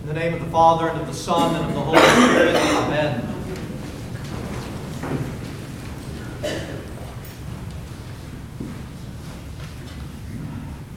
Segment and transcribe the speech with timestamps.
[0.00, 2.56] In the name of the Father, and of the Son, and of the Holy Spirit,
[2.56, 3.20] amen.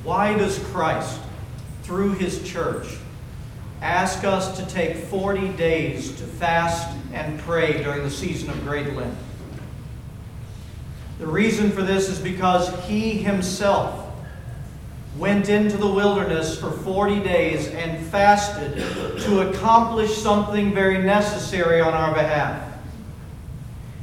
[0.04, 1.20] Why does Christ,
[1.84, 2.88] through his church,
[3.82, 8.94] ask us to take 40 days to fast and pray during the season of Great
[8.94, 9.18] Lent?
[11.20, 14.13] The reason for this is because he himself
[15.18, 18.78] went into the wilderness for 40 days and fasted
[19.22, 22.70] to accomplish something very necessary on our behalf.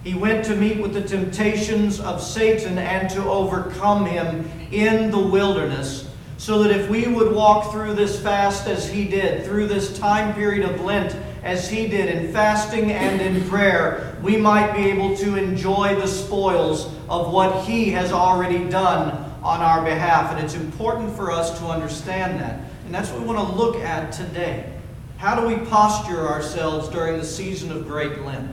[0.04, 5.18] He went to meet with the temptations of Satan and to overcome him in the
[5.18, 6.08] wilderness,
[6.38, 10.32] so that if we would walk through this fast as he did, through this time
[10.34, 15.16] period of Lent as he did, in fasting and in prayer, we might be able
[15.16, 20.32] to enjoy the spoils of what he has already done on our behalf.
[20.32, 22.60] And it's important for us to understand that.
[22.84, 24.72] And that's what we want to look at today.
[25.18, 28.50] How do we posture ourselves during the season of Great Lent?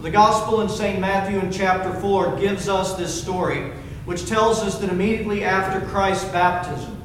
[0.00, 0.98] The Gospel in St.
[0.98, 3.72] Matthew in chapter 4 gives us this story,
[4.06, 7.02] which tells us that immediately after Christ's baptism,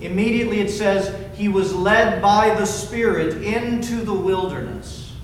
[0.00, 5.14] immediately it says, he was led by the Spirit into the wilderness,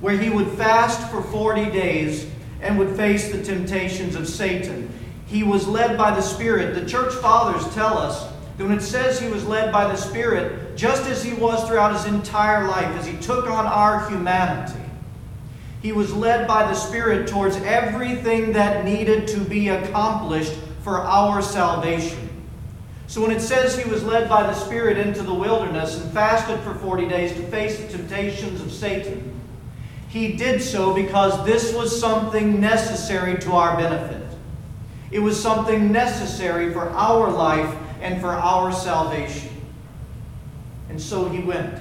[0.00, 2.30] where he would fast for 40 days
[2.62, 4.88] and would face the temptations of Satan.
[5.36, 6.74] He was led by the Spirit.
[6.74, 10.78] The church fathers tell us that when it says he was led by the Spirit,
[10.78, 14.80] just as he was throughout his entire life, as he took on our humanity,
[15.82, 21.42] he was led by the Spirit towards everything that needed to be accomplished for our
[21.42, 22.30] salvation.
[23.06, 26.60] So when it says he was led by the Spirit into the wilderness and fasted
[26.60, 29.38] for 40 days to face the temptations of Satan,
[30.08, 34.15] he did so because this was something necessary to our benefit.
[35.10, 39.50] It was something necessary for our life and for our salvation.
[40.88, 41.80] And so he went.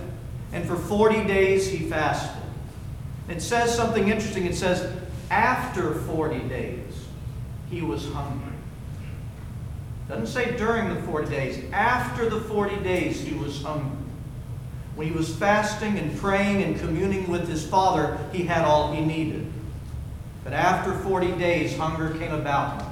[0.51, 2.43] And for 40 days he fasted.
[3.27, 4.45] It says something interesting.
[4.45, 4.95] It says,
[5.31, 7.05] after 40 days,
[7.69, 8.53] he was hungry.
[10.05, 11.71] It doesn't say during the 40 days.
[11.71, 13.97] After the 40 days, he was hungry.
[14.95, 19.01] When he was fasting and praying and communing with his Father, he had all he
[19.01, 19.51] needed.
[20.43, 22.84] But after 40 days, hunger came about.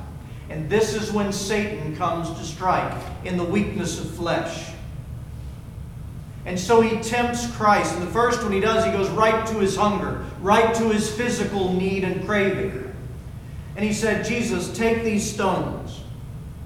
[0.54, 4.70] And this is when Satan comes to strike in the weakness of flesh.
[6.46, 7.96] And so he tempts Christ.
[7.96, 11.12] And the first one he does, he goes right to his hunger, right to his
[11.12, 12.94] physical need and craving.
[13.76, 16.04] And he said, Jesus, take these stones,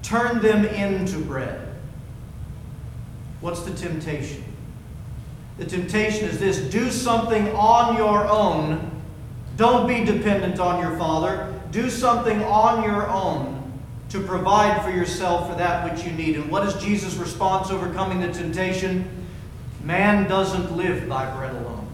[0.02, 1.74] turn them into bread.
[3.40, 4.44] What's the temptation?
[5.56, 8.90] The temptation is this do something on your own.
[9.56, 11.58] Don't be dependent on your Father.
[11.70, 13.57] Do something on your own
[14.10, 16.36] to provide for yourself for that which you need.
[16.36, 19.26] And what is Jesus' response overcoming the temptation?
[19.84, 21.88] Man doesn't live by bread alone,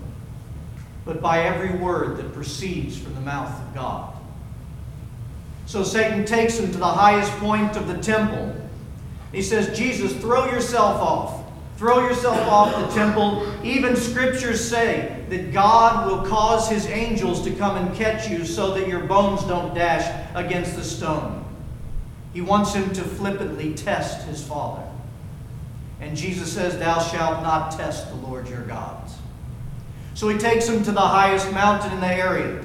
[1.04, 4.14] but by every word that proceeds from the mouth of God.
[5.66, 8.54] So Satan takes him to the highest point of the temple.
[9.32, 11.41] He says, Jesus, throw yourself off.
[11.76, 13.53] Throw yourself off the temple.
[13.64, 18.72] Even scriptures say that God will cause his angels to come and catch you so
[18.74, 21.44] that your bones don't dash against the stone.
[22.34, 24.83] He wants him to flippantly test his father.
[26.00, 29.09] And Jesus says, Thou shalt not test the Lord your God.
[30.15, 32.65] So he takes him to the highest mountain in the area.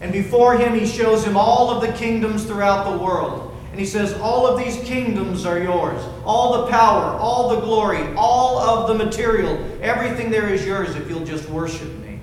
[0.00, 3.54] And before him, he shows him all of the kingdoms throughout the world.
[3.70, 6.02] And he says, All of these kingdoms are yours.
[6.24, 11.08] All the power, all the glory, all of the material, everything there is yours if
[11.08, 12.18] you'll just worship me.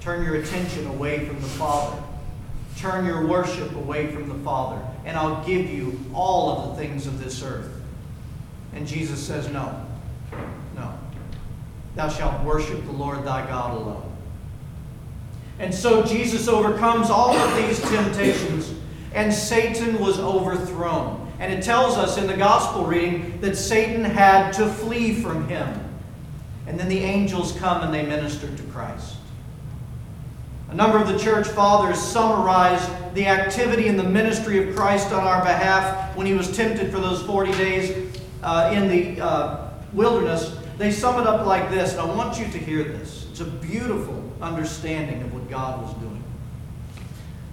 [0.00, 2.02] Turn your attention away from the Father.
[2.76, 7.06] Turn your worship away from the Father, and I'll give you all of the things
[7.06, 7.70] of this earth.
[8.74, 9.84] And Jesus says, No,
[10.74, 10.98] no.
[11.94, 14.10] Thou shalt worship the Lord thy God alone.
[15.58, 18.74] And so Jesus overcomes all of these temptations,
[19.12, 21.32] and Satan was overthrown.
[21.38, 25.80] And it tells us in the gospel reading that Satan had to flee from him.
[26.66, 29.16] And then the angels come and they minister to Christ.
[30.70, 35.24] A number of the church fathers summarize the activity and the ministry of Christ on
[35.24, 40.56] our behalf when he was tempted for those 40 days uh, in the uh, wilderness.
[40.78, 43.28] They sum it up like this, and I want you to hear this.
[43.30, 46.22] It's a beautiful understanding of what God was doing.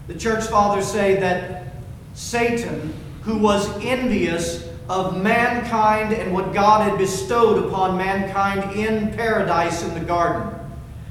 [0.08, 1.74] The church fathers say that
[2.14, 9.84] Satan, who was envious of mankind and what God had bestowed upon mankind in paradise
[9.84, 10.54] in the garden,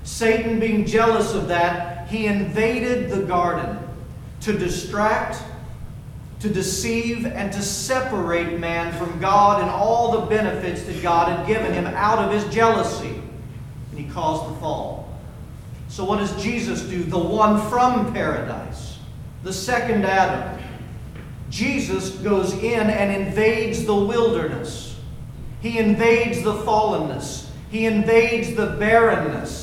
[0.04, 3.78] Satan, being jealous of that, he invaded the garden
[4.40, 5.42] to distract,
[6.40, 11.46] to deceive and to separate man from God and all the benefits that God had
[11.46, 13.20] given him out of his jealousy.
[13.90, 15.18] And he caused the fall.
[15.88, 17.02] So, what does Jesus do?
[17.02, 18.98] The one from paradise,
[19.42, 20.62] the second Adam.
[21.50, 24.96] Jesus goes in and invades the wilderness.
[25.60, 27.48] He invades the fallenness.
[27.70, 29.59] He invades the barrenness.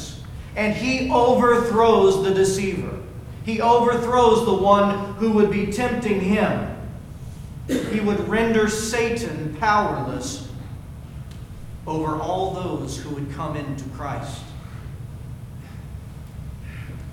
[0.57, 3.00] And he overthrows the deceiver.
[3.45, 6.75] He overthrows the one who would be tempting him.
[7.68, 10.50] He would render Satan powerless
[11.86, 14.42] over all those who would come into Christ.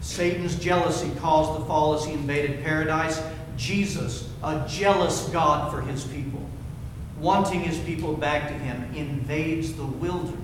[0.00, 3.22] Satan's jealousy caused the fall as he invaded paradise.
[3.58, 6.48] Jesus, a jealous God for his people,
[7.20, 10.43] wanting his people back to him, invades the wilderness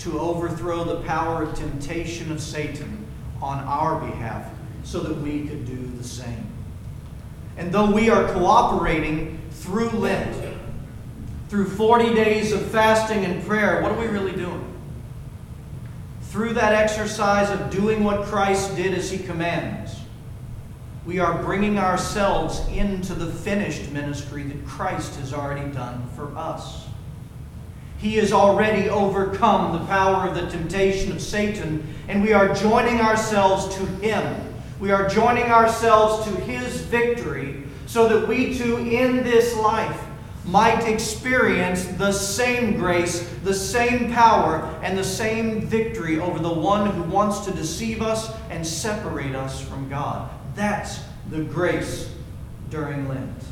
[0.00, 3.06] to overthrow the power of temptation of Satan
[3.40, 4.50] on our behalf
[4.82, 6.46] so that we could do the same.
[7.56, 10.56] And though we are cooperating through Lent,
[11.48, 14.64] through 40 days of fasting and prayer, what are we really doing?
[16.22, 19.96] Through that exercise of doing what Christ did as He commands,
[21.04, 26.86] we are bringing ourselves into the finished ministry that Christ has already done for us.
[28.00, 33.00] He has already overcome the power of the temptation of Satan, and we are joining
[33.00, 34.54] ourselves to Him.
[34.78, 40.02] We are joining ourselves to His victory so that we too, in this life,
[40.46, 46.90] might experience the same grace, the same power, and the same victory over the one
[46.90, 50.30] who wants to deceive us and separate us from God.
[50.54, 52.10] That's the grace
[52.70, 53.44] during Lent.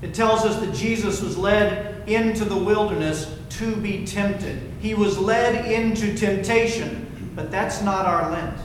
[0.00, 4.60] It tells us that Jesus was led into the wilderness to be tempted.
[4.80, 8.58] He was led into temptation, but that's not our Lent.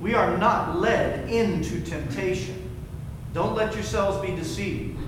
[0.00, 2.70] We are not led into temptation.
[3.32, 4.98] Don't let yourselves be deceived.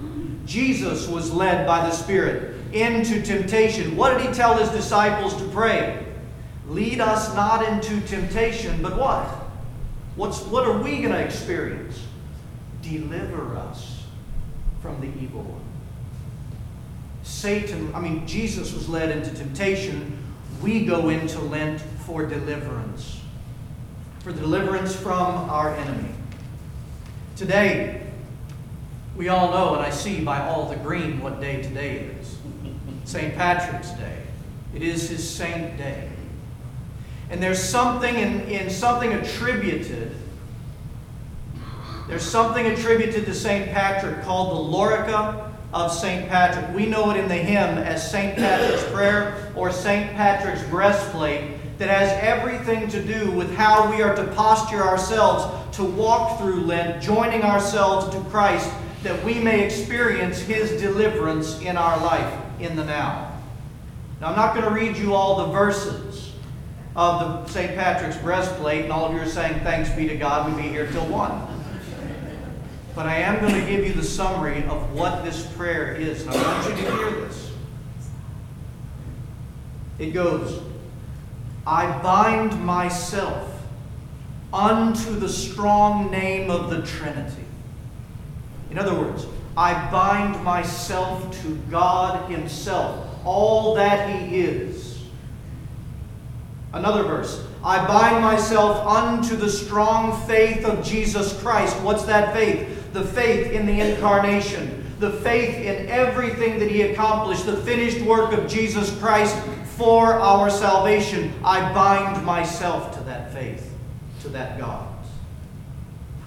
[0.47, 3.97] Jesus was led by the Spirit into temptation.
[3.97, 6.07] What did he tell his disciples to pray?
[6.69, 9.27] Lead us not into temptation, but what?
[10.17, 12.03] What's, what are we going to experience?
[12.83, 14.05] Deliver us
[14.81, 15.68] from the evil one.
[17.29, 20.19] Satan, I mean, Jesus was led into temptation.
[20.63, 23.21] We go into Lent for deliverance,
[24.21, 26.09] for deliverance from our enemy.
[27.37, 28.03] Today,
[29.15, 32.39] we all know, and I see by all the green what day today is
[33.05, 33.35] St.
[33.35, 34.23] Patrick's Day.
[34.75, 36.09] It is his saint day.
[37.29, 40.17] And there's something in, in something attributed.
[42.09, 43.71] There's something attributed to St.
[43.71, 46.29] Patrick called the Lorica of St.
[46.29, 46.75] Patrick.
[46.75, 48.37] We know it in the hymn as St.
[48.37, 50.13] Patrick's Prayer or St.
[50.15, 55.85] Patrick's Breastplate that has everything to do with how we are to posture ourselves to
[55.85, 58.71] walk through Lent, joining ourselves to Christ
[59.03, 63.33] that we may experience His deliverance in our life in the now.
[64.21, 66.33] Now, I'm not going to read you all the verses
[66.97, 67.77] of the St.
[67.77, 70.91] Patrick's breastplate, and all of you are saying, Thanks be to God, we be here
[70.91, 71.48] till 1.
[72.99, 76.33] But I am going to give you the summary of what this prayer is, and
[76.33, 77.53] I want you to hear this.
[80.01, 80.61] It goes,
[81.65, 83.63] I bind myself
[84.53, 87.45] unto the strong name of the Trinity.
[88.73, 94.99] In other words, I bind myself to God Himself, all that He is.
[96.73, 101.81] Another verse, I bind myself unto the strong faith of Jesus Christ.
[101.83, 102.75] What's that faith?
[102.93, 108.33] The faith in the incarnation, the faith in everything that He accomplished, the finished work
[108.33, 109.37] of Jesus Christ
[109.77, 111.33] for our salvation.
[111.45, 113.73] I bind myself to that faith,
[114.23, 114.89] to that God.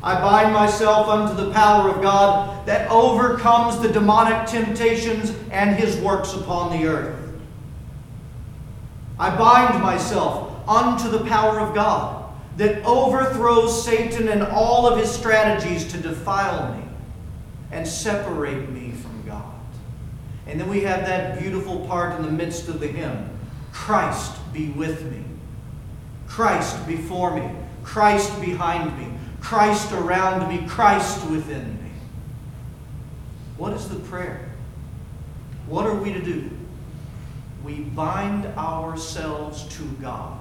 [0.04, 5.98] I bind myself unto the power of God that overcomes the demonic temptations and his
[5.98, 7.18] works upon the earth.
[9.20, 12.21] I bind myself unto the power of God
[12.58, 16.84] that overthrows Satan and all of his strategies to defile me
[17.72, 19.54] and separate me from God.
[20.48, 23.30] And then we have that beautiful part in the midst of the hymn
[23.72, 25.24] Christ be with me,
[26.28, 27.50] Christ before me,
[27.84, 29.18] Christ behind me.
[29.42, 31.92] Christ around me, Christ within me.
[33.58, 34.50] What is the prayer?
[35.68, 36.50] What are we to do?
[37.64, 40.40] We bind ourselves to God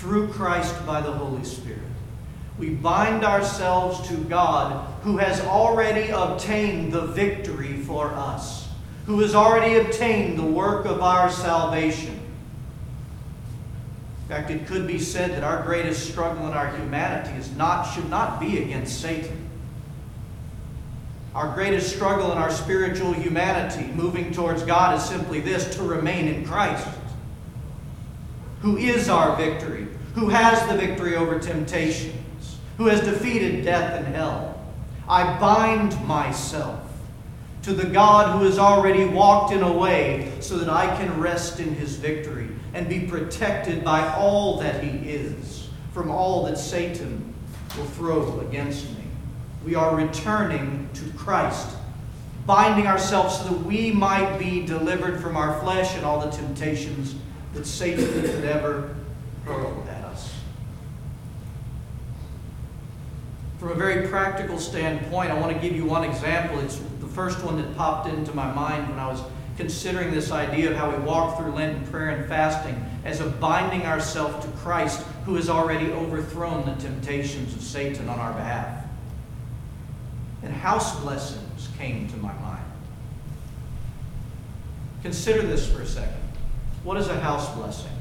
[0.00, 1.78] through Christ by the Holy Spirit.
[2.58, 8.68] We bind ourselves to God who has already obtained the victory for us,
[9.04, 12.14] who has already obtained the work of our salvation.
[14.22, 17.82] In fact, it could be said that our greatest struggle in our humanity is not,
[17.82, 19.48] should not be against Satan.
[21.34, 26.26] Our greatest struggle in our spiritual humanity, moving towards God, is simply this to remain
[26.26, 26.88] in Christ,
[28.62, 29.79] who is our victory,
[30.14, 34.60] who has the victory over temptations, who has defeated death and hell.
[35.08, 36.80] I bind myself
[37.62, 41.60] to the God who has already walked in a way so that I can rest
[41.60, 47.34] in his victory and be protected by all that he is from all that Satan
[47.76, 49.04] will throw against me.
[49.64, 51.76] We are returning to Christ,
[52.46, 57.14] binding ourselves so that we might be delivered from our flesh and all the temptations
[57.52, 58.94] that Satan could ever
[59.44, 60.32] hurl at us.
[63.70, 66.58] From a very practical standpoint, I want to give you one example.
[66.58, 69.22] It's the first one that popped into my mind when I was
[69.56, 73.26] considering this idea of how we walk through Lent in prayer and fasting as a
[73.26, 78.86] binding ourselves to Christ who has already overthrown the temptations of Satan on our behalf.
[80.42, 82.64] And house blessings came to my mind.
[85.04, 86.20] Consider this for a second.
[86.82, 87.92] What is a house blessing?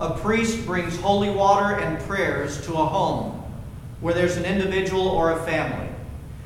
[0.00, 3.39] A priest brings holy water and prayers to a home
[4.00, 5.88] where there's an individual or a family.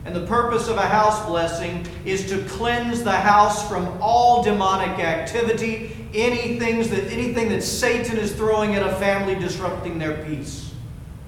[0.04, 4.98] And the purpose of a house blessing is to cleanse the house from all demonic
[4.98, 10.72] activity, anything that, anything that Satan is throwing at a family disrupting their peace.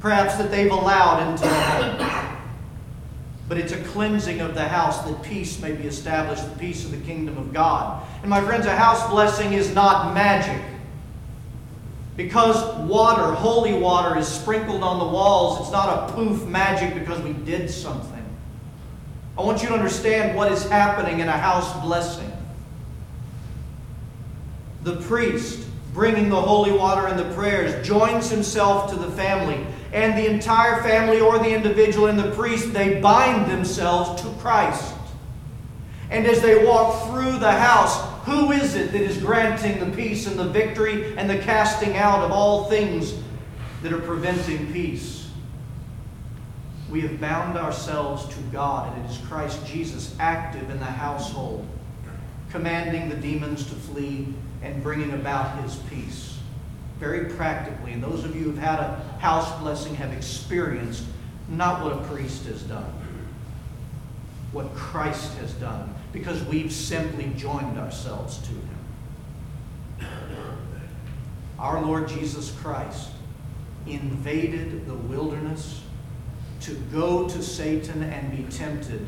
[0.01, 2.37] Perhaps that they've allowed into the home.
[3.49, 6.91] But it's a cleansing of the house that peace may be established, the peace of
[6.91, 8.05] the kingdom of God.
[8.21, 10.61] And my friends, a house blessing is not magic.
[12.17, 17.21] Because water, holy water, is sprinkled on the walls, it's not a poof magic because
[17.23, 18.25] we did something.
[19.37, 22.33] I want you to understand what is happening in a house blessing.
[24.83, 30.17] The priest, bringing the holy water and the prayers, joins himself to the family, and
[30.17, 34.95] the entire family or the individual and the priest, they bind themselves to Christ.
[36.09, 40.27] And as they walk through the house, who is it that is granting the peace
[40.27, 43.15] and the victory and the casting out of all things
[43.83, 45.31] that are preventing peace?
[46.91, 51.67] We have bound ourselves to God, and it is Christ Jesus active in the household,
[52.51, 56.37] commanding the demons to flee and bringing about his peace.
[56.99, 61.05] Very practically, and those of you who've had a house blessing have experienced
[61.49, 62.93] not what a priest has done,
[64.57, 70.09] what Christ has done, because we've simply joined ourselves to him.
[71.59, 73.11] Our Lord Jesus Christ
[73.87, 75.83] invaded the wilderness
[76.63, 79.07] to go to Satan and be tempted,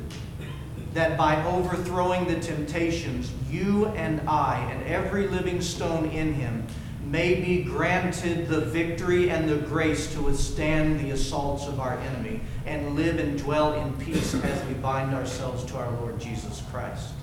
[0.92, 6.66] that by overthrowing the temptations, you and I and every living stone in him
[7.10, 12.40] may be granted the victory and the grace to withstand the assaults of our enemy
[12.66, 17.14] and live and dwell in peace as we bind ourselves to our Lord Jesus Christ.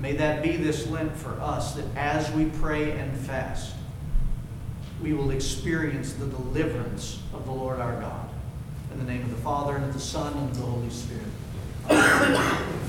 [0.00, 3.74] May that be this Lent for us, that as we pray and fast,
[5.00, 8.28] we will experience the deliverance of the Lord our God.
[8.92, 11.24] In the name of the Father, and of the Son, and of the Holy Spirit.
[11.88, 12.81] Amen.